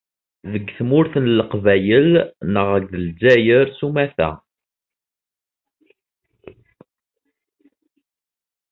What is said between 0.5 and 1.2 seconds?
Deg tmurt